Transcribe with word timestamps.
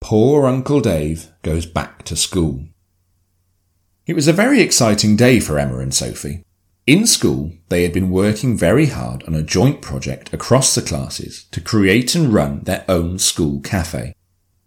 Poor 0.00 0.46
Uncle 0.46 0.80
Dave 0.80 1.32
goes 1.42 1.66
back 1.66 2.02
to 2.02 2.16
school. 2.16 2.64
It 4.06 4.14
was 4.14 4.26
a 4.26 4.32
very 4.32 4.60
exciting 4.60 5.14
day 5.14 5.38
for 5.38 5.56
Emma 5.56 5.78
and 5.78 5.94
Sophie. 5.94 6.42
In 6.88 7.06
school, 7.06 7.52
they 7.68 7.84
had 7.84 7.92
been 7.92 8.10
working 8.10 8.58
very 8.58 8.86
hard 8.86 9.22
on 9.28 9.36
a 9.36 9.42
joint 9.44 9.80
project 9.80 10.34
across 10.34 10.74
the 10.74 10.82
classes 10.82 11.44
to 11.52 11.60
create 11.60 12.16
and 12.16 12.34
run 12.34 12.62
their 12.64 12.84
own 12.88 13.20
school 13.20 13.60
cafe. 13.60 14.16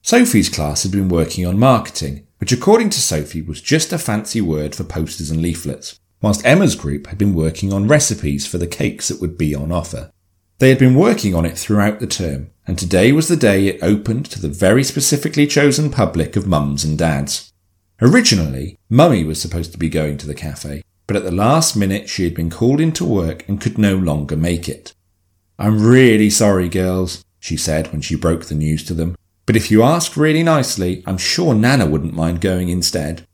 Sophie's 0.01 0.47
class 0.47 0.83
had 0.83 0.93
been 0.93 1.09
working 1.09 1.45
on 1.45 1.59
marketing, 1.59 2.25
which 2.37 2.53
according 2.53 2.89
to 2.91 3.01
Sophie 3.01 3.41
was 3.41 3.59
just 3.59 3.91
a 3.91 3.97
fancy 3.97 4.39
word 4.39 4.75
for 4.75 4.85
posters 4.85 5.29
and 5.29 5.41
leaflets 5.41 5.99
whilst 6.21 6.45
Emma's 6.45 6.75
group 6.75 7.07
had 7.07 7.17
been 7.17 7.33
working 7.33 7.71
on 7.71 7.87
recipes 7.87 8.45
for 8.45 8.57
the 8.57 8.67
cakes 8.67 9.07
that 9.07 9.21
would 9.21 9.37
be 9.37 9.55
on 9.55 9.71
offer. 9.71 10.11
They 10.59 10.69
had 10.69 10.79
been 10.79 10.95
working 10.95 11.33
on 11.33 11.45
it 11.45 11.57
throughout 11.57 11.99
the 11.99 12.07
term, 12.07 12.49
and 12.67 12.77
today 12.77 13.11
was 13.11 13.29
the 13.29 13.37
day 13.37 13.67
it 13.67 13.81
opened 13.81 14.25
to 14.31 14.41
the 14.41 14.49
very 14.49 14.83
specifically 14.83 15.47
chosen 15.47 15.89
public 15.89 16.35
of 16.35 16.47
mums 16.47 16.83
and 16.83 16.97
dads. 16.97 17.53
Originally, 18.01 18.77
Mummy 18.89 19.23
was 19.23 19.41
supposed 19.41 19.71
to 19.71 19.77
be 19.77 19.89
going 19.89 20.17
to 20.17 20.27
the 20.27 20.35
cafe, 20.35 20.83
but 21.07 21.15
at 21.15 21.23
the 21.23 21.31
last 21.31 21.75
minute 21.75 22.09
she 22.09 22.25
had 22.25 22.35
been 22.35 22.49
called 22.49 22.81
into 22.81 23.05
work 23.05 23.47
and 23.47 23.61
could 23.61 23.77
no 23.77 23.95
longer 23.95 24.35
make 24.35 24.67
it. 24.67 24.93
I'm 25.57 25.81
really 25.81 26.29
sorry, 26.29 26.69
girls, 26.69 27.23
she 27.39 27.57
said 27.57 27.91
when 27.91 28.01
she 28.01 28.15
broke 28.15 28.45
the 28.45 28.55
news 28.55 28.83
to 28.85 28.93
them, 28.93 29.15
but 29.45 29.55
if 29.55 29.71
you 29.71 29.81
ask 29.81 30.15
really 30.15 30.43
nicely, 30.43 31.01
I'm 31.07 31.17
sure 31.17 31.55
Nanna 31.55 31.87
wouldn't 31.87 32.13
mind 32.13 32.39
going 32.39 32.69
instead. 32.69 33.25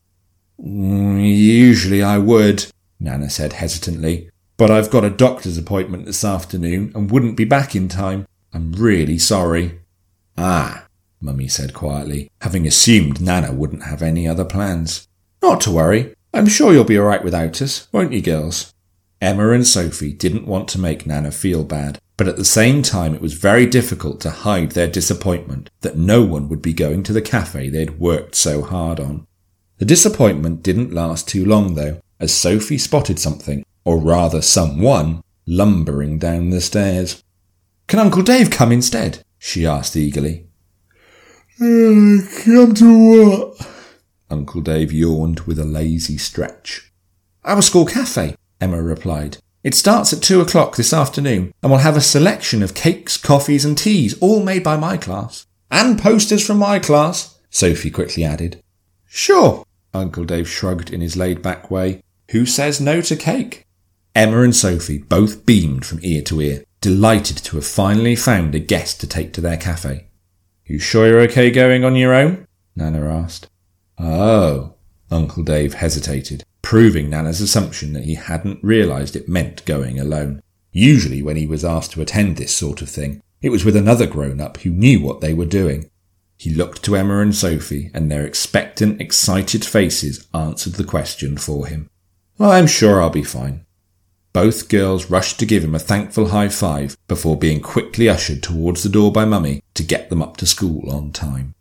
Mm, 0.63 1.21
usually 1.21 2.01
I 2.01 2.17
would, 2.17 2.67
Nanna 2.99 3.29
said 3.29 3.53
hesitantly, 3.53 4.29
but 4.57 4.71
I've 4.71 4.89
got 4.89 5.03
a 5.03 5.09
doctor's 5.09 5.57
appointment 5.57 6.05
this 6.05 6.23
afternoon 6.23 6.91
and 6.95 7.11
wouldn't 7.11 7.37
be 7.37 7.45
back 7.45 7.75
in 7.75 7.89
time. 7.89 8.25
I'm 8.53 8.71
really 8.71 9.17
sorry. 9.17 9.79
Ah, 10.37 10.85
Mummy 11.19 11.47
said 11.47 11.73
quietly, 11.73 12.31
having 12.41 12.65
assumed 12.65 13.19
Nanna 13.19 13.51
wouldn't 13.51 13.83
have 13.83 14.01
any 14.01 14.27
other 14.27 14.45
plans. 14.45 15.07
Not 15.41 15.61
to 15.61 15.71
worry. 15.71 16.15
I'm 16.33 16.47
sure 16.47 16.73
you'll 16.73 16.83
be 16.83 16.97
all 16.97 17.05
right 17.05 17.23
without 17.23 17.61
us, 17.61 17.87
won't 17.91 18.13
you, 18.13 18.21
girls? 18.21 18.73
Emma 19.21 19.49
and 19.51 19.65
Sophie 19.65 20.13
didn't 20.13 20.47
want 20.47 20.67
to 20.69 20.79
make 20.79 21.05
Nanna 21.05 21.31
feel 21.31 21.63
bad, 21.63 21.99
but 22.17 22.27
at 22.27 22.37
the 22.37 22.45
same 22.45 22.81
time 22.81 23.15
it 23.15 23.21
was 23.21 23.33
very 23.33 23.65
difficult 23.65 24.19
to 24.21 24.29
hide 24.29 24.71
their 24.71 24.87
disappointment 24.87 25.69
that 25.81 25.97
no 25.97 26.23
one 26.23 26.47
would 26.49 26.61
be 26.61 26.73
going 26.73 27.03
to 27.03 27.13
the 27.13 27.21
cafe 27.21 27.69
they'd 27.69 27.99
worked 27.99 28.35
so 28.35 28.61
hard 28.61 28.99
on. 28.99 29.25
The 29.77 29.85
disappointment 29.85 30.63
didn't 30.63 30.93
last 30.93 31.27
too 31.27 31.45
long, 31.45 31.75
though, 31.75 31.99
as 32.19 32.33
Sophie 32.33 32.77
spotted 32.77 33.19
something, 33.19 33.65
or 33.83 33.97
rather 33.97 34.41
someone, 34.41 35.21
lumbering 35.45 36.17
down 36.17 36.49
the 36.49 36.61
stairs. 36.61 37.23
Can 37.87 37.99
Uncle 37.99 38.23
Dave 38.23 38.49
come 38.49 38.71
instead? 38.71 39.23
she 39.37 39.65
asked 39.65 39.95
eagerly. 39.95 40.47
Uh, 41.61 42.25
come 42.43 42.73
to 42.73 42.97
what? 42.97 43.69
Uncle 44.29 44.61
Dave 44.61 44.91
yawned 44.91 45.41
with 45.41 45.59
a 45.59 45.65
lazy 45.65 46.17
stretch. 46.17 46.91
Our 47.43 47.61
school 47.61 47.85
cafe, 47.85 48.35
Emma 48.59 48.81
replied. 48.81 49.37
It 49.63 49.75
starts 49.75 50.11
at 50.13 50.21
two 50.21 50.41
o'clock 50.41 50.75
this 50.75 50.93
afternoon 50.93 51.53
and 51.61 51.71
we'll 51.71 51.81
have 51.81 51.97
a 51.97 52.01
selection 52.01 52.61
of 52.61 52.73
cakes, 52.73 53.17
coffees 53.17 53.65
and 53.65 53.77
teas, 53.77 54.17
all 54.19 54.43
made 54.43 54.63
by 54.63 54.77
my 54.77 54.97
class. 54.97 55.45
And 55.71 55.99
posters 55.99 56.45
from 56.45 56.57
my 56.57 56.79
class, 56.79 57.39
Sophie 57.49 57.89
quickly 57.91 58.23
added. 58.23 58.61
Sure, 59.05 59.63
Uncle 59.93 60.25
Dave 60.25 60.49
shrugged 60.49 60.91
in 60.91 61.01
his 61.01 61.15
laid 61.15 61.41
back 61.41 61.71
way. 61.71 62.01
Who 62.31 62.45
says 62.45 62.81
no 62.81 63.01
to 63.01 63.15
cake? 63.15 63.65
Emma 64.15 64.41
and 64.41 64.55
Sophie 64.55 64.97
both 64.97 65.45
beamed 65.45 65.85
from 65.85 65.99
ear 66.01 66.21
to 66.23 66.41
ear, 66.41 66.63
delighted 66.81 67.37
to 67.37 67.57
have 67.57 67.67
finally 67.67 68.15
found 68.15 68.55
a 68.55 68.59
guest 68.59 68.99
to 69.01 69.07
take 69.07 69.33
to 69.33 69.41
their 69.41 69.57
cafe. 69.57 70.07
You 70.65 70.79
sure 70.79 71.07
you're 71.07 71.21
okay 71.21 71.51
going 71.51 71.83
on 71.83 71.95
your 71.95 72.13
own? 72.13 72.47
Nanna 72.75 73.07
asked. 73.07 73.49
Oh, 73.99 74.73
Uncle 75.11 75.43
Dave 75.43 75.75
hesitated, 75.75 76.43
proving 76.61 77.09
Nanna's 77.09 77.41
assumption 77.41 77.93
that 77.93 78.05
he 78.05 78.15
hadn't 78.15 78.63
realised 78.63 79.15
it 79.15 79.29
meant 79.29 79.65
going 79.65 79.99
alone. 79.99 80.41
Usually, 80.71 81.21
when 81.21 81.37
he 81.37 81.45
was 81.45 81.63
asked 81.63 81.91
to 81.91 82.01
attend 82.01 82.37
this 82.37 82.55
sort 82.55 82.81
of 82.81 82.89
thing, 82.89 83.21
it 83.41 83.49
was 83.49 83.63
with 83.63 83.75
another 83.75 84.07
grown 84.07 84.41
up 84.41 84.57
who 84.57 84.71
knew 84.71 84.99
what 85.01 85.21
they 85.21 85.33
were 85.33 85.45
doing. 85.45 85.89
He 86.37 86.53
looked 86.53 86.83
to 86.83 86.95
Emma 86.95 87.19
and 87.19 87.35
Sophie, 87.35 87.91
and 87.93 88.11
their 88.11 88.25
expectant, 88.25 88.99
excited 88.99 89.63
faces 89.63 90.27
answered 90.33 90.73
the 90.73 90.83
question 90.83 91.37
for 91.37 91.67
him. 91.67 91.89
I'm 92.39 92.67
sure 92.67 93.01
I'll 93.01 93.09
be 93.09 93.23
fine. 93.23 93.65
Both 94.33 94.67
girls 94.67 95.09
rushed 95.09 95.39
to 95.39 95.45
give 95.45 95.63
him 95.63 95.73
a 95.73 95.79
thankful 95.79 96.27
high 96.27 96.49
five 96.49 96.97
before 97.07 97.37
being 97.37 97.61
quickly 97.61 98.09
ushered 98.09 98.43
towards 98.43 98.83
the 98.83 98.89
door 98.89 99.11
by 99.11 99.23
Mummy 99.23 99.63
to 99.75 99.83
get 99.83 100.09
them 100.09 100.21
up 100.21 100.35
to 100.37 100.45
school 100.45 100.89
on 100.91 101.11
time. 101.11 101.55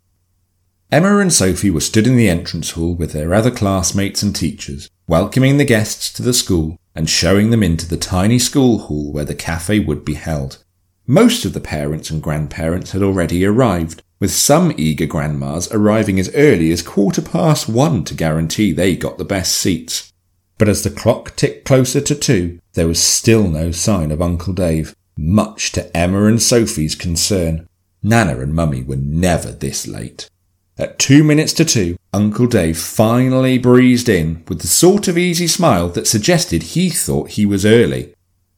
Emma 0.90 1.18
and 1.18 1.32
Sophie 1.32 1.70
were 1.70 1.80
stood 1.80 2.06
in 2.06 2.16
the 2.16 2.28
entrance 2.28 2.72
hall 2.72 2.94
with 2.94 3.12
their 3.12 3.32
other 3.32 3.52
classmates 3.52 4.22
and 4.22 4.34
teachers, 4.34 4.90
welcoming 5.06 5.58
the 5.58 5.64
guests 5.64 6.12
to 6.12 6.22
the 6.22 6.32
school 6.32 6.76
and 6.96 7.08
showing 7.08 7.50
them 7.50 7.62
into 7.62 7.86
the 7.88 7.96
tiny 7.96 8.38
school 8.38 8.78
hall 8.78 9.12
where 9.12 9.24
the 9.24 9.34
cafe 9.34 9.78
would 9.78 10.04
be 10.04 10.14
held. 10.14 10.64
Most 11.06 11.44
of 11.44 11.52
the 11.52 11.60
parents 11.60 12.10
and 12.10 12.22
grandparents 12.22 12.92
had 12.92 13.02
already 13.02 13.44
arrived, 13.44 14.02
with 14.18 14.32
some 14.32 14.72
eager 14.76 15.06
grandmas 15.06 15.70
arriving 15.70 16.18
as 16.18 16.34
early 16.34 16.72
as 16.72 16.82
quarter 16.82 17.22
past 17.22 17.68
one 17.68 18.04
to 18.04 18.14
guarantee 18.14 18.72
they 18.72 18.96
got 18.96 19.18
the 19.18 19.24
best 19.24 19.54
seats. 19.54 20.12
But 20.58 20.68
as 20.68 20.82
the 20.82 20.90
clock 20.90 21.34
ticked 21.36 21.64
closer 21.64 22.00
to 22.00 22.14
two, 22.14 22.60
there 22.74 22.86
was 22.86 23.02
still 23.02 23.48
no 23.48 23.70
sign 23.70 24.10
of 24.10 24.22
Uncle 24.22 24.52
Dave, 24.52 24.94
much 25.16 25.72
to 25.72 25.96
Emma 25.96 26.24
and 26.24 26.40
Sophie's 26.40 26.94
concern. 26.94 27.68
Nana 28.02 28.40
and 28.40 28.54
Mummy 28.54 28.82
were 28.82 28.96
never 28.96 29.50
this 29.50 29.86
late. 29.86 30.28
At 30.76 30.98
two 30.98 31.22
minutes 31.22 31.52
to 31.54 31.64
two, 31.64 31.96
Uncle 32.12 32.46
Dave 32.46 32.78
finally 32.78 33.58
breezed 33.58 34.08
in 34.08 34.44
with 34.48 34.60
the 34.60 34.66
sort 34.66 35.08
of 35.08 35.16
easy 35.16 35.46
smile 35.46 35.88
that 35.90 36.06
suggested 36.06 36.62
he 36.62 36.90
thought 36.90 37.30
he 37.30 37.46
was 37.46 37.64
early. 37.64 38.12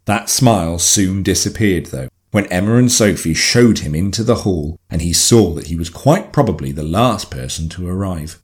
That 0.07 0.31
smile 0.31 0.79
soon 0.79 1.23
disappeared, 1.23 1.87
though, 1.87 2.09
when 2.31 2.47
Emma 2.47 2.77
and 2.77 2.91
Sophie 2.91 3.35
showed 3.35 3.81
him 3.81 3.95
into 3.95 4.25
the 4.25 4.37
hall 4.37 4.79
and 4.91 5.03
he 5.03 5.13
saw 5.13 5.53
that 5.55 5.67
he 5.67 5.77
was 5.77 5.91
quite 5.91 6.33
probably 6.33 6.73
the 6.73 6.83
last 6.83 7.31
person 7.31 7.69
to 7.71 7.89
arrive. 7.89 8.43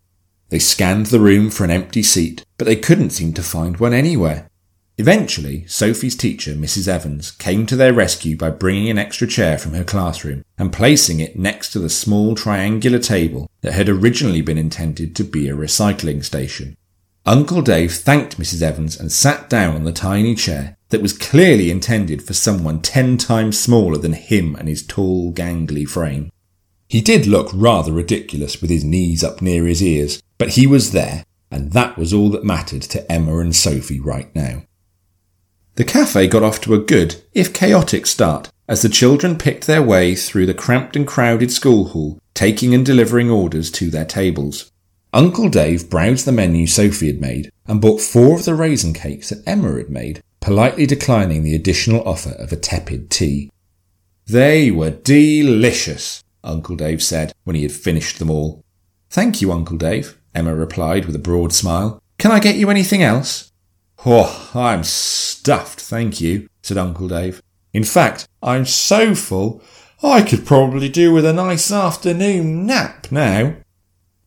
They 0.52 0.58
scanned 0.58 1.06
the 1.06 1.18
room 1.18 1.48
for 1.48 1.64
an 1.64 1.70
empty 1.70 2.02
seat, 2.02 2.44
but 2.58 2.66
they 2.66 2.76
couldn't 2.76 3.08
seem 3.08 3.32
to 3.32 3.42
find 3.42 3.78
one 3.78 3.94
anywhere. 3.94 4.50
Eventually, 4.98 5.64
Sophie's 5.66 6.14
teacher, 6.14 6.52
Mrs. 6.52 6.86
Evans, 6.86 7.30
came 7.30 7.64
to 7.64 7.74
their 7.74 7.94
rescue 7.94 8.36
by 8.36 8.50
bringing 8.50 8.90
an 8.90 8.98
extra 8.98 9.26
chair 9.26 9.56
from 9.56 9.72
her 9.72 9.82
classroom 9.82 10.44
and 10.58 10.70
placing 10.70 11.20
it 11.20 11.38
next 11.38 11.72
to 11.72 11.78
the 11.78 11.88
small 11.88 12.34
triangular 12.34 12.98
table 12.98 13.48
that 13.62 13.72
had 13.72 13.88
originally 13.88 14.42
been 14.42 14.58
intended 14.58 15.16
to 15.16 15.24
be 15.24 15.48
a 15.48 15.56
recycling 15.56 16.22
station. 16.22 16.76
Uncle 17.24 17.62
Dave 17.62 17.94
thanked 17.94 18.36
Mrs. 18.38 18.60
Evans 18.60 19.00
and 19.00 19.10
sat 19.10 19.48
down 19.48 19.74
on 19.74 19.84
the 19.84 19.90
tiny 19.90 20.34
chair 20.34 20.76
that 20.90 21.00
was 21.00 21.16
clearly 21.16 21.70
intended 21.70 22.22
for 22.22 22.34
someone 22.34 22.82
ten 22.82 23.16
times 23.16 23.58
smaller 23.58 23.96
than 23.96 24.12
him 24.12 24.54
and 24.56 24.68
his 24.68 24.86
tall, 24.86 25.32
gangly 25.32 25.88
frame. 25.88 26.30
He 26.92 27.00
did 27.00 27.26
look 27.26 27.50
rather 27.54 27.90
ridiculous 27.90 28.60
with 28.60 28.68
his 28.68 28.84
knees 28.84 29.24
up 29.24 29.40
near 29.40 29.64
his 29.64 29.82
ears, 29.82 30.22
but 30.42 30.54
he 30.54 30.66
was 30.66 30.90
there, 30.90 31.24
and 31.52 31.70
that 31.70 31.96
was 31.96 32.12
all 32.12 32.28
that 32.28 32.42
mattered 32.42 32.82
to 32.82 33.12
Emma 33.12 33.38
and 33.38 33.54
Sophie 33.54 34.00
right 34.00 34.34
now. 34.34 34.64
The 35.76 35.84
cafe 35.84 36.26
got 36.26 36.42
off 36.42 36.60
to 36.62 36.74
a 36.74 36.80
good, 36.80 37.22
if 37.32 37.54
chaotic, 37.54 38.08
start 38.08 38.50
as 38.66 38.82
the 38.82 38.88
children 38.88 39.38
picked 39.38 39.68
their 39.68 39.84
way 39.84 40.16
through 40.16 40.46
the 40.46 40.52
cramped 40.52 40.96
and 40.96 41.06
crowded 41.06 41.52
school 41.52 41.90
hall, 41.90 42.18
taking 42.34 42.74
and 42.74 42.84
delivering 42.84 43.30
orders 43.30 43.70
to 43.70 43.88
their 43.88 44.04
tables. 44.04 44.72
Uncle 45.12 45.48
Dave 45.48 45.88
browsed 45.88 46.24
the 46.24 46.32
menu 46.32 46.66
Sophie 46.66 47.06
had 47.06 47.20
made 47.20 47.52
and 47.66 47.80
bought 47.80 48.00
four 48.00 48.34
of 48.34 48.44
the 48.44 48.56
raisin 48.56 48.92
cakes 48.92 49.28
that 49.28 49.46
Emma 49.46 49.76
had 49.76 49.90
made, 49.90 50.24
politely 50.40 50.86
declining 50.86 51.44
the 51.44 51.54
additional 51.54 52.02
offer 52.02 52.30
of 52.30 52.50
a 52.50 52.56
tepid 52.56 53.10
tea. 53.10 53.48
They 54.26 54.72
were 54.72 54.90
delicious, 54.90 56.24
Uncle 56.42 56.74
Dave 56.74 57.00
said 57.00 57.32
when 57.44 57.54
he 57.54 57.62
had 57.62 57.70
finished 57.70 58.18
them 58.18 58.28
all. 58.28 58.64
Thank 59.08 59.40
you, 59.40 59.52
Uncle 59.52 59.76
Dave, 59.76 60.18
Emma 60.34 60.54
replied 60.54 61.04
with 61.04 61.14
a 61.14 61.20
broad 61.20 61.52
smile. 61.52 62.02
Can 62.18 62.30
I 62.30 62.40
get 62.40 62.56
you 62.56 62.70
anything 62.70 63.02
else? 63.02 63.52
Oh, 64.04 64.50
I'm 64.54 64.84
stuffed, 64.84 65.80
thank 65.80 66.20
you, 66.20 66.48
said 66.62 66.78
Uncle 66.78 67.08
Dave. 67.08 67.42
In 67.72 67.84
fact, 67.84 68.28
I'm 68.42 68.66
so 68.66 69.14
full, 69.14 69.62
I 70.02 70.22
could 70.22 70.44
probably 70.44 70.88
do 70.88 71.12
with 71.12 71.24
a 71.24 71.32
nice 71.32 71.70
afternoon 71.70 72.66
nap 72.66 73.06
now. 73.10 73.54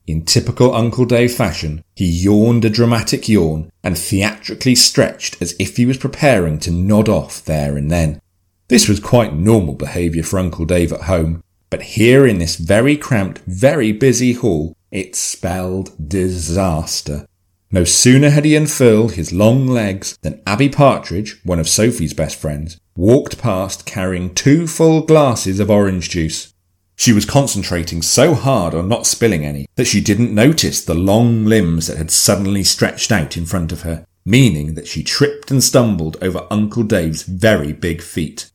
In 0.06 0.24
typical 0.24 0.74
Uncle 0.74 1.04
Dave 1.04 1.34
fashion, 1.34 1.82
he 1.94 2.06
yawned 2.06 2.64
a 2.64 2.70
dramatic 2.70 3.28
yawn 3.28 3.70
and 3.82 3.98
theatrically 3.98 4.74
stretched 4.74 5.40
as 5.42 5.56
if 5.58 5.76
he 5.76 5.84
was 5.84 5.98
preparing 5.98 6.58
to 6.60 6.70
nod 6.70 7.08
off 7.08 7.44
there 7.44 7.76
and 7.76 7.90
then. 7.90 8.20
This 8.68 8.88
was 8.88 9.00
quite 9.00 9.34
normal 9.34 9.74
behaviour 9.74 10.22
for 10.22 10.38
Uncle 10.38 10.64
Dave 10.64 10.92
at 10.92 11.02
home, 11.02 11.42
but 11.70 11.82
here 11.82 12.26
in 12.26 12.38
this 12.38 12.56
very 12.56 12.96
cramped, 12.96 13.40
very 13.46 13.92
busy 13.92 14.32
hall, 14.32 14.76
it 14.96 15.14
spelled 15.14 16.08
disaster. 16.08 17.26
No 17.70 17.84
sooner 17.84 18.30
had 18.30 18.46
he 18.46 18.56
unfurled 18.56 19.12
his 19.12 19.32
long 19.32 19.66
legs 19.66 20.16
than 20.22 20.40
Abby 20.46 20.70
Partridge, 20.70 21.38
one 21.44 21.58
of 21.58 21.68
Sophie's 21.68 22.14
best 22.14 22.36
friends, 22.38 22.80
walked 22.96 23.36
past 23.36 23.84
carrying 23.84 24.34
two 24.34 24.66
full 24.66 25.02
glasses 25.02 25.60
of 25.60 25.70
orange 25.70 26.08
juice. 26.08 26.54
She 26.96 27.12
was 27.12 27.26
concentrating 27.26 28.00
so 28.00 28.32
hard 28.32 28.72
on 28.72 28.88
not 28.88 29.06
spilling 29.06 29.44
any 29.44 29.66
that 29.74 29.86
she 29.86 30.00
didn't 30.00 30.34
notice 30.34 30.82
the 30.82 30.94
long 30.94 31.44
limbs 31.44 31.88
that 31.88 31.98
had 31.98 32.10
suddenly 32.10 32.64
stretched 32.64 33.12
out 33.12 33.36
in 33.36 33.44
front 33.44 33.72
of 33.72 33.82
her, 33.82 34.06
meaning 34.24 34.74
that 34.74 34.86
she 34.86 35.02
tripped 35.02 35.50
and 35.50 35.62
stumbled 35.62 36.16
over 36.22 36.46
Uncle 36.50 36.84
Dave's 36.84 37.22
very 37.22 37.74
big 37.74 38.00
feet. 38.00 38.50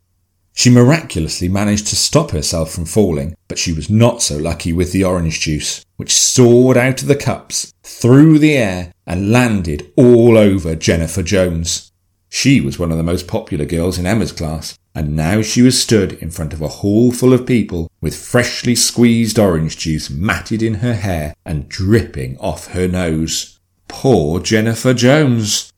She 0.53 0.69
miraculously 0.69 1.47
managed 1.47 1.87
to 1.87 1.95
stop 1.95 2.31
herself 2.31 2.71
from 2.71 2.85
falling, 2.85 3.35
but 3.47 3.57
she 3.57 3.73
was 3.73 3.89
not 3.89 4.21
so 4.21 4.37
lucky 4.37 4.73
with 4.73 4.91
the 4.91 5.03
orange 5.03 5.39
juice, 5.39 5.85
which 5.97 6.13
soared 6.13 6.77
out 6.77 7.01
of 7.01 7.07
the 7.07 7.15
cups, 7.15 7.73
through 7.83 8.39
the 8.39 8.55
air, 8.55 8.93
and 9.07 9.31
landed 9.31 9.91
all 9.95 10.37
over 10.37 10.75
Jennifer 10.75 11.23
Jones. 11.23 11.91
She 12.29 12.61
was 12.61 12.79
one 12.79 12.91
of 12.91 12.97
the 12.97 13.03
most 13.03 13.27
popular 13.27 13.65
girls 13.65 13.97
in 13.97 14.05
Emma's 14.05 14.31
class, 14.31 14.77
and 14.93 15.15
now 15.15 15.41
she 15.41 15.61
was 15.61 15.81
stood 15.81 16.13
in 16.13 16.31
front 16.31 16.53
of 16.53 16.61
a 16.61 16.67
hall 16.67 17.11
full 17.11 17.33
of 17.33 17.45
people 17.45 17.89
with 18.01 18.15
freshly 18.15 18.75
squeezed 18.75 19.39
orange 19.39 19.77
juice 19.77 20.09
matted 20.09 20.61
in 20.61 20.75
her 20.75 20.93
hair 20.93 21.33
and 21.45 21.69
dripping 21.69 22.37
off 22.39 22.67
her 22.67 22.87
nose. 22.87 23.59
Poor 23.87 24.39
Jennifer 24.39 24.93
Jones! 24.93 25.71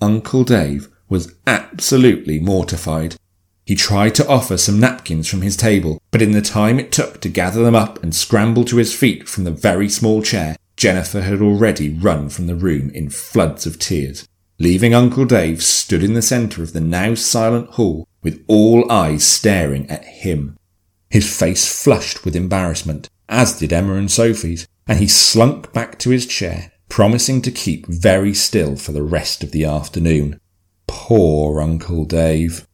Uncle 0.00 0.44
Dave 0.44 0.88
was 1.08 1.34
absolutely 1.46 2.40
mortified. 2.40 3.16
He 3.64 3.76
tried 3.76 4.14
to 4.16 4.26
offer 4.26 4.56
some 4.56 4.80
napkins 4.80 5.28
from 5.28 5.42
his 5.42 5.56
table, 5.56 6.00
but 6.10 6.22
in 6.22 6.32
the 6.32 6.42
time 6.42 6.80
it 6.80 6.90
took 6.90 7.20
to 7.20 7.28
gather 7.28 7.62
them 7.62 7.74
up 7.74 8.02
and 8.02 8.14
scramble 8.14 8.64
to 8.66 8.76
his 8.76 8.94
feet 8.94 9.28
from 9.28 9.44
the 9.44 9.50
very 9.50 9.88
small 9.88 10.22
chair, 10.22 10.56
Jennifer 10.76 11.20
had 11.20 11.40
already 11.40 11.90
run 11.90 12.28
from 12.28 12.46
the 12.46 12.56
room 12.56 12.90
in 12.90 13.08
floods 13.08 13.66
of 13.66 13.78
tears, 13.78 14.26
leaving 14.58 14.94
Uncle 14.94 15.24
Dave 15.24 15.62
stood 15.62 16.02
in 16.02 16.14
the 16.14 16.22
centre 16.22 16.62
of 16.62 16.72
the 16.72 16.80
now 16.80 17.14
silent 17.14 17.70
hall 17.70 18.08
with 18.22 18.44
all 18.48 18.90
eyes 18.90 19.24
staring 19.24 19.88
at 19.88 20.04
him. 20.04 20.56
His 21.10 21.38
face 21.38 21.82
flushed 21.82 22.24
with 22.24 22.34
embarrassment, 22.34 23.08
as 23.28 23.58
did 23.58 23.72
Emma 23.72 23.94
and 23.94 24.10
Sophie's, 24.10 24.66
and 24.86 24.98
he 24.98 25.06
slunk 25.06 25.72
back 25.72 25.98
to 26.00 26.10
his 26.10 26.26
chair, 26.26 26.72
promising 26.88 27.42
to 27.42 27.50
keep 27.50 27.86
very 27.86 28.34
still 28.34 28.76
for 28.76 28.92
the 28.92 29.02
rest 29.02 29.42
of 29.44 29.52
the 29.52 29.64
afternoon. 29.64 30.40
Poor 30.86 31.60
Uncle 31.60 32.04
Dave. 32.04 32.66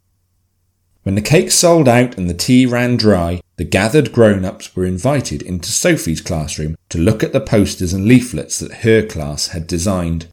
When 1.09 1.15
the 1.15 1.23
cake 1.23 1.51
sold 1.51 1.89
out 1.89 2.19
and 2.19 2.29
the 2.29 2.35
tea 2.35 2.67
ran 2.67 2.99
dry, 2.99 3.41
the 3.57 3.65
gathered 3.65 4.13
grown 4.13 4.45
ups 4.45 4.77
were 4.77 4.85
invited 4.85 5.41
into 5.41 5.73
Sophie's 5.73 6.21
classroom 6.21 6.77
to 6.91 6.99
look 6.99 7.25
at 7.25 7.33
the 7.33 7.41
posters 7.41 7.95
and 7.95 8.05
leaflets 8.05 8.59
that 8.59 8.85
her 8.85 9.03
class 9.07 9.47
had 9.49 9.67
designed. 9.67 10.27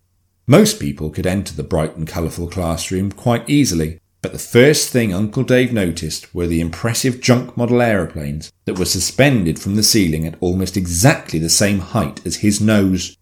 Most 0.48 0.78
people 0.78 1.12
could 1.12 1.26
enter 1.26 1.56
the 1.56 1.64
bright 1.64 1.96
and 1.96 2.06
colourful 2.06 2.50
classroom 2.50 3.14
quite 3.14 3.50
easily, 3.50 4.02
but 4.22 4.34
the 4.34 4.38
first 4.38 4.90
thing 4.90 5.14
Uncle 5.14 5.44
Dave 5.44 5.72
noticed 5.72 6.36
were 6.36 6.46
the 6.46 6.60
impressive 6.60 7.22
junk 7.22 7.56
model 7.56 7.82
aeroplanes 7.82 8.52
that 8.66 8.78
were 8.78 8.84
suspended 8.84 9.58
from 9.58 9.78
the 9.78 9.82
ceiling 9.82 10.28
at 10.28 10.36
almost 10.42 10.76
exactly 10.76 11.40
the 11.40 11.50
same 11.50 11.80
height 11.80 12.20
as 12.26 12.36
his 12.44 12.60
nose. 12.60 13.16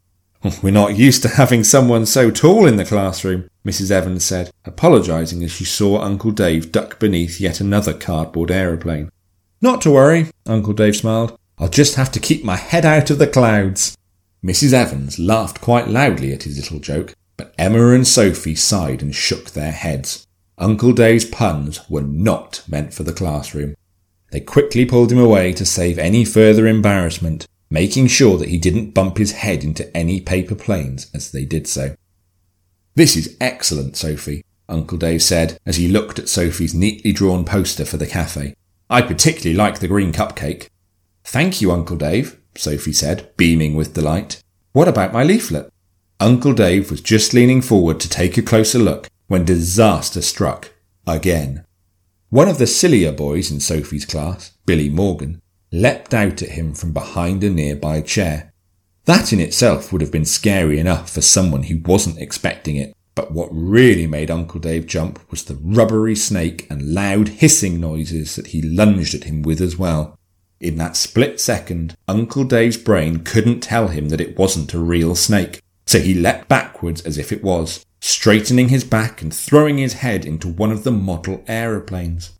We're 0.61 0.71
not 0.71 0.97
used 0.97 1.21
to 1.21 1.29
having 1.29 1.63
someone 1.63 2.05
so 2.05 2.29
tall 2.29 2.65
in 2.65 2.75
the 2.75 2.85
classroom, 2.85 3.49
Mrs. 3.65 3.91
Evans 3.91 4.25
said, 4.25 4.51
apologising 4.65 5.43
as 5.43 5.51
she 5.51 5.63
saw 5.63 6.01
Uncle 6.01 6.31
Dave 6.31 6.71
duck 6.71 6.99
beneath 6.99 7.39
yet 7.39 7.61
another 7.61 7.93
cardboard 7.93 8.51
aeroplane. 8.51 9.09
Not 9.61 9.81
to 9.81 9.91
worry, 9.91 10.27
Uncle 10.45 10.73
Dave 10.73 10.97
smiled. 10.97 11.37
I'll 11.57 11.69
just 11.69 11.95
have 11.95 12.11
to 12.11 12.19
keep 12.19 12.43
my 12.43 12.57
head 12.57 12.85
out 12.85 13.09
of 13.09 13.19
the 13.19 13.27
clouds. 13.27 13.97
Mrs. 14.43 14.73
Evans 14.73 15.17
laughed 15.17 15.61
quite 15.61 15.87
loudly 15.87 16.33
at 16.33 16.43
his 16.43 16.57
little 16.57 16.79
joke, 16.79 17.13
but 17.37 17.53
Emma 17.57 17.91
and 17.91 18.05
Sophie 18.05 18.55
sighed 18.55 19.01
and 19.01 19.15
shook 19.15 19.51
their 19.51 19.71
heads. 19.71 20.27
Uncle 20.57 20.91
Dave's 20.91 21.25
puns 21.25 21.89
were 21.89 22.01
not 22.01 22.63
meant 22.67 22.93
for 22.93 23.03
the 23.03 23.13
classroom. 23.13 23.75
They 24.31 24.41
quickly 24.41 24.85
pulled 24.85 25.11
him 25.11 25.19
away 25.19 25.53
to 25.53 25.65
save 25.65 25.97
any 25.97 26.25
further 26.25 26.67
embarrassment, 26.67 27.47
making 27.73 28.05
sure 28.05 28.37
that 28.37 28.49
he 28.49 28.57
didn't 28.59 28.91
bump 28.91 29.17
his 29.17 29.31
head 29.31 29.63
into 29.63 29.97
any 29.97 30.21
paper 30.21 30.53
planes 30.53 31.09
as 31.11 31.31
they 31.31 31.43
did 31.43 31.67
so. 31.67 31.95
This 32.93 33.15
is 33.15 33.35
excellent, 33.41 33.97
Sophie, 33.97 34.45
Uncle 34.69 34.99
Dave 34.99 35.23
said 35.23 35.57
as 35.65 35.77
he 35.77 35.87
looked 35.87 36.19
at 36.19 36.29
Sophie's 36.29 36.75
neatly 36.75 37.11
drawn 37.11 37.43
poster 37.43 37.83
for 37.83 37.97
the 37.97 38.05
cafe. 38.05 38.53
I 38.91 39.01
particularly 39.01 39.55
like 39.55 39.79
the 39.79 39.87
green 39.87 40.13
cupcake. 40.13 40.69
Thank 41.23 41.61
you, 41.61 41.71
Uncle 41.71 41.97
Dave, 41.97 42.39
Sophie 42.55 42.93
said, 42.93 43.35
beaming 43.37 43.73
with 43.73 43.95
delight. 43.95 44.43
What 44.73 44.87
about 44.87 45.11
my 45.11 45.23
leaflet? 45.23 45.73
Uncle 46.19 46.53
Dave 46.53 46.91
was 46.91 47.01
just 47.01 47.33
leaning 47.33 47.63
forward 47.63 47.99
to 48.01 48.07
take 48.07 48.37
a 48.37 48.43
closer 48.43 48.77
look 48.77 49.09
when 49.25 49.45
disaster 49.45 50.21
struck 50.21 50.71
again. 51.07 51.65
One 52.29 52.47
of 52.47 52.59
the 52.59 52.67
sillier 52.67 53.11
boys 53.11 53.49
in 53.49 53.59
Sophie's 53.59 54.05
class, 54.05 54.51
Billy 54.67 54.89
Morgan, 54.89 55.41
leapt 55.73 56.13
out 56.13 56.41
at 56.43 56.49
him 56.49 56.73
from 56.73 56.93
behind 56.93 57.43
a 57.43 57.49
nearby 57.49 57.99
chair. 57.99 58.53
That 59.05 59.33
in 59.33 59.39
itself 59.39 59.91
would 59.91 60.01
have 60.01 60.11
been 60.11 60.23
scary 60.23 60.79
enough 60.79 61.09
for 61.09 61.21
someone 61.21 61.63
who 61.63 61.81
wasn't 61.83 62.19
expecting 62.19 62.77
it, 62.77 62.93
but 63.15 63.31
what 63.31 63.49
really 63.51 64.07
made 64.07 64.31
Uncle 64.31 64.59
Dave 64.59 64.85
jump 64.85 65.19
was 65.29 65.43
the 65.43 65.55
rubbery 65.55 66.15
snake 66.15 66.67
and 66.69 66.93
loud 66.93 67.27
hissing 67.27 67.81
noises 67.81 68.35
that 68.35 68.47
he 68.47 68.61
lunged 68.61 69.15
at 69.15 69.25
him 69.25 69.41
with 69.41 69.59
as 69.59 69.77
well. 69.77 70.17
In 70.61 70.77
that 70.77 70.95
split 70.95 71.41
second, 71.41 71.97
Uncle 72.07 72.45
Dave's 72.45 72.77
brain 72.77 73.23
couldn't 73.23 73.59
tell 73.59 73.89
him 73.89 74.09
that 74.09 74.21
it 74.21 74.37
wasn't 74.37 74.73
a 74.73 74.79
real 74.79 75.15
snake, 75.15 75.59
so 75.85 75.99
he 75.99 76.13
leapt 76.13 76.47
backwards 76.47 77.01
as 77.01 77.17
if 77.17 77.31
it 77.31 77.43
was, 77.43 77.85
straightening 77.99 78.69
his 78.69 78.83
back 78.83 79.21
and 79.21 79.33
throwing 79.33 79.79
his 79.79 79.93
head 79.93 80.23
into 80.23 80.47
one 80.47 80.71
of 80.71 80.83
the 80.83 80.91
model 80.91 81.43
aeroplanes. 81.47 82.31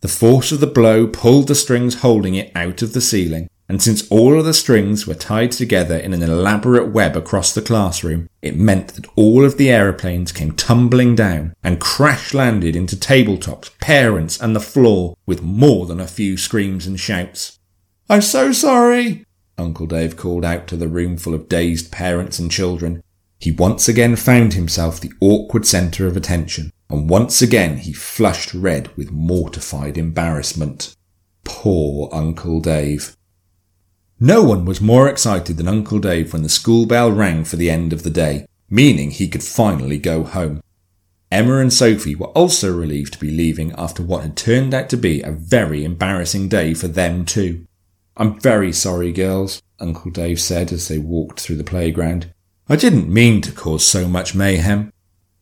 The 0.00 0.08
force 0.08 0.50
of 0.50 0.60
the 0.60 0.66
blow 0.66 1.06
pulled 1.06 1.48
the 1.48 1.54
strings 1.54 1.96
holding 1.96 2.34
it 2.34 2.50
out 2.54 2.80
of 2.80 2.94
the 2.94 3.02
ceiling, 3.02 3.50
and 3.68 3.82
since 3.82 4.10
all 4.10 4.38
of 4.38 4.46
the 4.46 4.54
strings 4.54 5.06
were 5.06 5.14
tied 5.14 5.52
together 5.52 5.96
in 5.96 6.14
an 6.14 6.22
elaborate 6.22 6.90
web 6.90 7.16
across 7.16 7.52
the 7.52 7.60
classroom, 7.60 8.28
it 8.40 8.56
meant 8.56 8.88
that 8.94 9.06
all 9.14 9.44
of 9.44 9.58
the 9.58 9.70
aeroplanes 9.70 10.32
came 10.32 10.52
tumbling 10.52 11.14
down 11.14 11.54
and 11.62 11.80
crash 11.80 12.32
landed 12.32 12.74
into 12.74 12.96
tabletops, 12.96 13.78
parents, 13.78 14.40
and 14.40 14.56
the 14.56 14.60
floor 14.60 15.16
with 15.26 15.42
more 15.42 15.84
than 15.84 16.00
a 16.00 16.06
few 16.06 16.36
screams 16.38 16.86
and 16.86 16.98
shouts. 16.98 17.58
I'm 18.08 18.22
so 18.22 18.52
sorry, 18.52 19.24
Uncle 19.58 19.86
Dave 19.86 20.16
called 20.16 20.44
out 20.44 20.66
to 20.68 20.76
the 20.76 20.88
room 20.88 21.18
full 21.18 21.34
of 21.34 21.48
dazed 21.48 21.92
parents 21.92 22.38
and 22.38 22.50
children, 22.50 23.02
he 23.38 23.52
once 23.52 23.88
again 23.88 24.16
found 24.16 24.54
himself 24.54 25.00
the 25.00 25.12
awkward 25.20 25.66
centre 25.66 26.06
of 26.06 26.16
attention, 26.16 26.72
and 26.90 27.08
once 27.08 27.40
again 27.40 27.78
he 27.78 27.92
flushed 27.92 28.52
red 28.52 28.94
with 28.96 29.10
mortified 29.12 29.96
embarrassment. 29.96 30.94
Poor 31.44 32.08
Uncle 32.12 32.60
Dave. 32.60 33.16
No 34.18 34.42
one 34.42 34.64
was 34.64 34.80
more 34.80 35.08
excited 35.08 35.56
than 35.56 35.68
Uncle 35.68 35.98
Dave 35.98 36.32
when 36.32 36.42
the 36.42 36.48
school 36.48 36.84
bell 36.84 37.10
rang 37.10 37.44
for 37.44 37.56
the 37.56 37.70
end 37.70 37.92
of 37.92 38.02
the 38.02 38.10
day, 38.10 38.46
meaning 38.68 39.10
he 39.10 39.28
could 39.28 39.42
finally 39.42 39.98
go 39.98 40.24
home. 40.24 40.60
Emma 41.32 41.58
and 41.58 41.72
Sophie 41.72 42.16
were 42.16 42.26
also 42.28 42.74
relieved 42.76 43.12
to 43.12 43.20
be 43.20 43.30
leaving 43.30 43.72
after 43.78 44.02
what 44.02 44.22
had 44.22 44.36
turned 44.36 44.74
out 44.74 44.90
to 44.90 44.96
be 44.96 45.22
a 45.22 45.30
very 45.30 45.84
embarrassing 45.84 46.48
day 46.48 46.74
for 46.74 46.88
them 46.88 47.24
too. 47.24 47.64
I'm 48.16 48.38
very 48.40 48.72
sorry, 48.72 49.12
girls, 49.12 49.62
Uncle 49.78 50.10
Dave 50.10 50.40
said 50.40 50.72
as 50.72 50.88
they 50.88 50.98
walked 50.98 51.40
through 51.40 51.56
the 51.56 51.64
playground. 51.64 52.34
I 52.68 52.76
didn't 52.76 53.08
mean 53.08 53.40
to 53.42 53.52
cause 53.52 53.86
so 53.86 54.08
much 54.08 54.34
mayhem. 54.34 54.92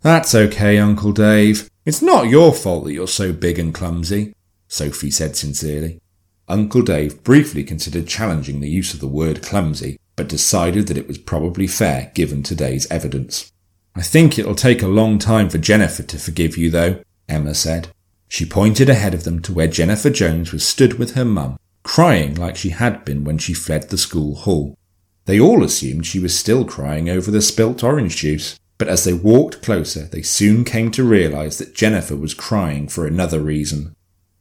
That's 0.00 0.34
okay, 0.34 0.78
Uncle 0.78 1.12
Dave. 1.12 1.68
It's 1.84 2.02
not 2.02 2.28
your 2.28 2.52
fault 2.52 2.84
that 2.84 2.92
you're 2.92 3.08
so 3.08 3.32
big 3.32 3.58
and 3.58 3.74
clumsy, 3.74 4.34
Sophie 4.68 5.10
said 5.10 5.36
sincerely. 5.36 6.00
Uncle 6.46 6.82
Dave 6.82 7.24
briefly 7.24 7.64
considered 7.64 8.06
challenging 8.06 8.60
the 8.60 8.70
use 8.70 8.94
of 8.94 9.00
the 9.00 9.08
word 9.08 9.42
clumsy, 9.42 9.98
but 10.14 10.28
decided 10.28 10.86
that 10.86 10.96
it 10.96 11.08
was 11.08 11.18
probably 11.18 11.66
fair 11.66 12.12
given 12.14 12.42
today's 12.42 12.90
evidence. 12.90 13.52
I 13.94 14.02
think 14.02 14.38
it'll 14.38 14.54
take 14.54 14.82
a 14.82 14.88
long 14.88 15.18
time 15.18 15.50
for 15.50 15.58
Jennifer 15.58 16.04
to 16.04 16.18
forgive 16.18 16.56
you, 16.56 16.70
though, 16.70 17.02
Emma 17.28 17.54
said. 17.54 17.88
She 18.28 18.46
pointed 18.46 18.88
ahead 18.88 19.14
of 19.14 19.24
them 19.24 19.40
to 19.42 19.52
where 19.52 19.66
Jennifer 19.66 20.10
Jones 20.10 20.52
was 20.52 20.66
stood 20.66 20.98
with 20.98 21.14
her 21.14 21.24
mum, 21.24 21.58
crying 21.82 22.34
like 22.34 22.56
she 22.56 22.70
had 22.70 23.04
been 23.04 23.24
when 23.24 23.38
she 23.38 23.54
fled 23.54 23.88
the 23.88 23.98
school 23.98 24.36
hall. 24.36 24.76
They 25.24 25.40
all 25.40 25.64
assumed 25.64 26.06
she 26.06 26.20
was 26.20 26.38
still 26.38 26.64
crying 26.64 27.10
over 27.10 27.30
the 27.30 27.42
spilt 27.42 27.82
orange 27.82 28.16
juice, 28.16 28.58
but 28.78 28.88
as 28.88 29.04
they 29.04 29.12
walked 29.12 29.62
closer, 29.62 30.04
they 30.04 30.22
soon 30.22 30.64
came 30.64 30.90
to 30.92 31.04
realize 31.04 31.58
that 31.58 31.74
Jennifer 31.74 32.16
was 32.16 32.32
crying 32.32 32.88
for 32.88 33.06
another 33.06 33.40
reason. 33.40 33.94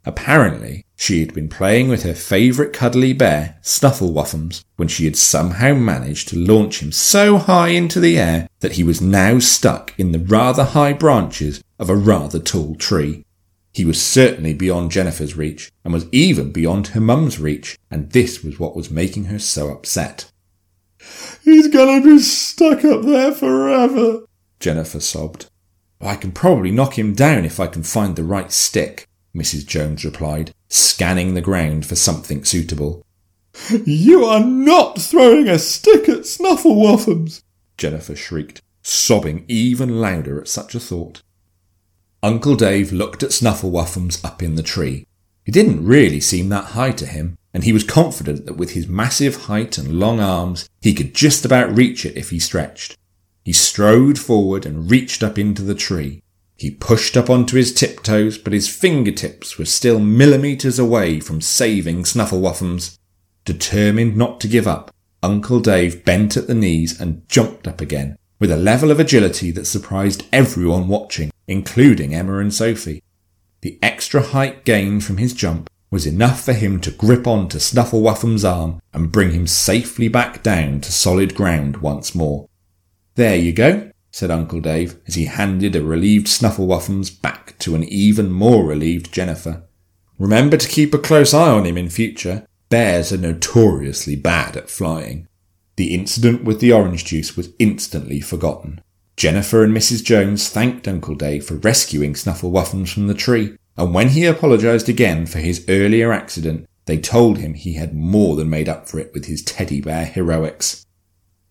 Apparently, 0.06 0.86
she 0.96 1.20
had 1.20 1.34
been 1.34 1.50
playing 1.50 1.90
with 1.90 2.04
her 2.04 2.14
favourite 2.14 2.72
cuddly 2.72 3.12
bear, 3.12 3.58
Snufflewuffums, 3.62 4.64
when 4.78 4.88
she 4.88 5.04
had 5.04 5.18
somehow 5.18 5.74
managed 5.74 6.30
to 6.30 6.38
launch 6.38 6.82
him 6.82 6.94
so 6.94 7.38
high 7.38 7.70
into 7.70 8.00
the 8.00 8.18
air 8.18 8.48
that 8.62 8.74
he 8.74 8.84
was 8.84 9.02
now 9.02 9.40
stuck 9.40 9.94
in 10.00 10.14
the 10.14 10.20
rather 10.20 10.64
high 10.64 10.94
branches 10.94 11.62
of 11.78 11.90
a 11.90 11.96
rather 11.96 12.40
tall 12.40 12.76
tree. 12.76 13.26
He 13.74 13.86
was 13.86 14.02
certainly 14.02 14.54
beyond 14.54 14.92
Jennifer's 14.92 15.36
reach, 15.36 15.72
and 15.84 15.94
was 15.94 16.08
even 16.12 16.52
beyond 16.52 16.88
her 16.88 17.02
mum's 17.02 17.40
reach, 17.40 17.78
and 17.92 18.12
this 18.12 18.44
was 18.44 18.58
what 18.58 18.76
was 18.76 18.90
making 18.90 19.26
her 19.26 19.40
so 19.40 19.70
upset. 19.70 20.32
He's 21.44 21.68
gonna 21.68 22.02
be 22.02 22.20
stuck 22.20 22.84
up 22.86 23.04
there 23.04 23.34
forever, 23.34 24.22
Jennifer 24.60 25.00
sobbed. 25.00 25.48
I 26.00 26.16
can 26.16 26.32
probably 26.32 26.72
knock 26.72 26.98
him 26.98 27.14
down 27.14 27.46
if 27.46 27.60
I 27.60 27.68
can 27.68 27.84
find 27.84 28.16
the 28.16 28.24
right 28.24 28.52
stick, 28.52 29.08
Mrs. 29.36 29.66
Jones 29.66 30.06
replied, 30.06 30.54
scanning 30.68 31.34
the 31.34 31.42
ground 31.42 31.86
for 31.86 31.96
something 31.96 32.44
suitable. 32.44 33.04
You 33.86 34.26
are 34.26 34.44
not 34.44 35.02
throwing 35.02 35.48
a 35.48 35.58
stick 35.58 36.08
at 36.08 36.22
Snufflewuffums, 36.22 37.42
Jennifer 37.78 38.16
shrieked, 38.16 38.62
sobbing 38.84 39.46
even 39.48 40.00
louder 40.00 40.40
at 40.40 40.48
such 40.48 40.76
a 40.76 40.80
thought. 40.80 41.24
Uncle 42.22 42.56
Dave 42.56 42.92
looked 42.92 43.24
at 43.24 43.30
Snufflewuffums 43.30 44.24
up 44.24 44.44
in 44.44 44.56
the 44.56 44.64
tree. 44.64 45.06
It 45.46 45.54
didn't 45.54 45.86
really 45.86 46.20
seem 46.20 46.50
that 46.50 46.66
high 46.66 46.92
to 46.92 47.06
him, 47.06 47.38
and 47.54 47.64
he 47.64 47.74
was 47.74 47.84
confident 47.84 48.46
that 48.46 48.58
with 48.58 48.72
his 48.72 48.88
massive 48.88 49.46
height 49.46 49.78
and 49.78 50.00
long 50.00 50.20
arms, 50.20 50.70
he 50.82 50.94
could 50.94 51.14
just 51.14 51.46
about 51.46 51.76
reach 51.76 52.06
it 52.06 52.18
if 52.18 52.30
he 52.30 52.40
stretched. 52.40 52.98
He 53.48 53.54
strode 53.54 54.20
forward 54.20 54.66
and 54.66 54.92
reached 54.92 55.24
up 55.24 55.40
into 55.40 55.62
the 55.62 55.74
tree. 55.74 56.22
He 56.58 56.70
pushed 56.70 57.16
up 57.16 57.30
onto 57.30 57.56
his 57.56 57.74
tiptoes, 57.74 58.38
but 58.38 58.52
his 58.52 58.68
fingertips 58.68 59.58
were 59.58 59.64
still 59.64 60.02
millimetres 60.02 60.78
away 60.78 61.22
from 61.22 61.40
saving 61.40 62.04
Snufflewuffums. 62.04 62.98
Determined 63.46 64.18
not 64.18 64.42
to 64.42 64.50
give 64.50 64.68
up, 64.68 64.94
Uncle 65.24 65.62
Dave 65.62 66.04
bent 66.04 66.36
at 66.36 66.48
the 66.48 66.54
knees 66.54 67.00
and 67.00 67.26
jumped 67.30 67.70
up 67.70 67.80
again, 67.80 68.18
with 68.38 68.52
a 68.52 68.58
level 68.58 68.92
of 68.92 69.00
agility 69.00 69.50
that 69.52 69.64
surprised 69.64 70.26
everyone 70.34 70.90
watching, 70.90 71.32
including 71.48 72.14
Emma 72.14 72.40
and 72.40 72.54
Sophie. 72.54 73.02
The 73.62 73.80
extra 73.82 74.22
height 74.22 74.66
gained 74.66 75.06
from 75.06 75.20
his 75.20 75.32
jump 75.32 75.70
was 75.90 76.06
enough 76.06 76.44
for 76.44 76.52
him 76.52 76.82
to 76.82 76.92
grip 76.92 77.26
on 77.26 77.48
to 77.48 77.60
arm 78.44 78.82
and 78.94 79.10
bring 79.10 79.32
him 79.32 79.48
safely 79.48 80.10
back 80.10 80.44
down 80.44 80.82
to 80.82 80.92
solid 80.92 81.34
ground 81.34 81.78
once 81.78 82.14
more. 82.14 82.47
There 83.18 83.36
you 83.36 83.52
go, 83.52 83.90
said 84.12 84.30
Uncle 84.30 84.62
Dave 84.62 85.00
as 85.08 85.16
he 85.16 85.26
handed 85.26 85.76
a 85.76 85.82
relieved 85.82 86.28
Snufflewuffums 86.28 87.20
back 87.20 87.58
to 87.58 87.74
an 87.74 87.84
even 87.84 88.30
more 88.30 88.64
relieved 88.64 89.12
Jennifer. 89.12 89.64
Remember 90.20 90.56
to 90.56 90.68
keep 90.68 90.94
a 90.94 91.00
close 91.00 91.34
eye 91.34 91.50
on 91.50 91.66
him 91.66 91.80
in 91.80 91.90
future. 91.90 92.46
Bears 92.70 93.12
are 93.12 93.18
notoriously 93.18 94.16
bad 94.16 94.56
at 94.56 94.70
flying. 94.70 95.28
The 95.78 95.96
incident 95.96 96.44
with 96.44 96.60
the 96.60 96.72
orange 96.72 97.06
juice 97.06 97.36
was 97.36 97.50
instantly 97.58 98.22
forgotten. 98.22 98.82
Jennifer 99.16 99.64
and 99.64 99.76
Mrs. 99.76 100.04
Jones 100.04 100.48
thanked 100.48 100.88
Uncle 100.88 101.16
Dave 101.16 101.44
for 101.44 101.56
rescuing 101.56 102.14
Snufflewuffums 102.14 102.94
from 102.94 103.08
the 103.08 103.16
tree, 103.16 103.58
and 103.76 103.96
when 103.96 104.10
he 104.10 104.26
apologised 104.26 104.90
again 104.90 105.26
for 105.26 105.40
his 105.40 105.66
earlier 105.68 106.14
accident, 106.14 106.68
they 106.86 107.00
told 107.00 107.40
him 107.40 107.56
he 107.56 107.74
had 107.74 107.96
more 107.96 108.36
than 108.36 108.48
made 108.48 108.70
up 108.70 108.88
for 108.88 109.00
it 109.00 109.12
with 109.16 109.26
his 109.26 109.42
teddy 109.42 109.82
bear 109.82 110.06
heroics. 110.06 110.86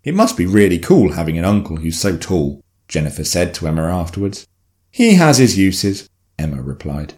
It 0.07 0.15
must 0.15 0.37
be 0.37 0.47
really 0.47 0.79
cool 0.79 1.13
having 1.13 1.37
an 1.37 1.45
uncle 1.45 1.79
who's 1.79 1.99
so 1.99 2.17
tall, 2.17 2.63
Jennifer 2.87 3.25
said 3.25 3.53
to 3.55 3.67
Emma 3.67 3.83
afterwards. 3.83 4.47
He 4.93 5.17
has 5.17 5.39
his 5.39 5.59
uses, 5.59 6.09
Emma 6.39 6.63
replied. 6.63 7.15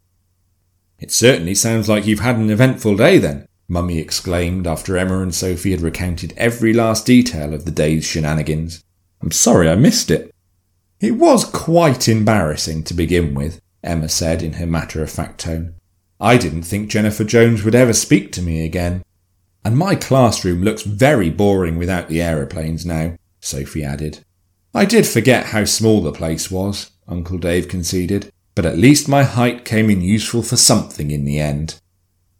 It 0.98 1.12
certainly 1.12 1.54
sounds 1.54 1.86
like 1.86 2.06
you've 2.06 2.20
had 2.20 2.36
an 2.36 2.48
eventful 2.48 2.96
day 2.96 3.18
then, 3.18 3.46
Mummy 3.68 3.98
exclaimed 3.98 4.66
after 4.66 4.96
Emma 4.96 5.20
and 5.20 5.34
Sophie 5.34 5.72
had 5.72 5.82
recounted 5.82 6.32
every 6.38 6.72
last 6.72 7.04
detail 7.04 7.52
of 7.52 7.66
the 7.66 7.70
day's 7.70 8.06
shenanigans. 8.06 8.82
I'm 9.20 9.32
sorry 9.32 9.68
I 9.68 9.74
missed 9.74 10.10
it. 10.10 10.34
It 10.98 11.12
was 11.12 11.44
quite 11.44 12.08
embarrassing 12.08 12.84
to 12.84 12.94
begin 12.94 13.34
with, 13.34 13.60
Emma 13.84 14.08
said 14.08 14.42
in 14.42 14.54
her 14.54 14.66
matter 14.66 15.02
of 15.02 15.10
fact 15.10 15.40
tone. 15.40 15.74
I 16.18 16.38
didn't 16.38 16.62
think 16.62 16.88
Jennifer 16.88 17.24
Jones 17.24 17.64
would 17.64 17.74
ever 17.74 17.92
speak 17.92 18.32
to 18.32 18.42
me 18.42 18.64
again. 18.64 19.04
And 19.68 19.76
my 19.76 19.96
classroom 19.96 20.62
looks 20.62 20.80
very 20.80 21.28
boring 21.28 21.76
without 21.76 22.08
the 22.08 22.22
aeroplanes 22.22 22.86
now, 22.86 23.18
Sophie 23.42 23.84
added. 23.84 24.20
I 24.74 24.86
did 24.86 25.06
forget 25.06 25.48
how 25.48 25.66
small 25.66 26.00
the 26.00 26.10
place 26.10 26.50
was, 26.50 26.90
Uncle 27.06 27.36
Dave 27.36 27.68
conceded, 27.68 28.32
but 28.54 28.64
at 28.64 28.78
least 28.78 29.10
my 29.10 29.24
height 29.24 29.66
came 29.66 29.90
in 29.90 30.00
useful 30.00 30.42
for 30.42 30.56
something 30.56 31.10
in 31.10 31.26
the 31.26 31.38
end. 31.38 31.78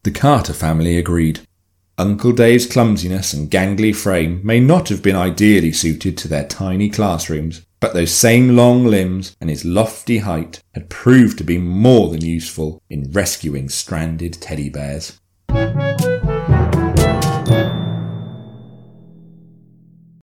The 0.04 0.10
Carter 0.10 0.54
family 0.54 0.96
agreed. 0.96 1.40
Uncle 1.98 2.32
Dave's 2.32 2.64
clumsiness 2.64 3.34
and 3.34 3.50
gangly 3.50 3.94
frame 3.94 4.40
may 4.42 4.58
not 4.58 4.88
have 4.88 5.02
been 5.02 5.14
ideally 5.14 5.72
suited 5.72 6.16
to 6.16 6.28
their 6.28 6.46
tiny 6.46 6.88
classrooms, 6.88 7.60
but 7.78 7.92
those 7.92 8.10
same 8.10 8.56
long 8.56 8.86
limbs 8.86 9.36
and 9.38 9.50
his 9.50 9.66
lofty 9.66 10.16
height 10.16 10.62
had 10.72 10.88
proved 10.88 11.36
to 11.36 11.44
be 11.44 11.58
more 11.58 12.08
than 12.08 12.24
useful 12.24 12.80
in 12.88 13.12
rescuing 13.12 13.68
stranded 13.68 14.32
teddy 14.40 14.70
bears. 14.70 15.20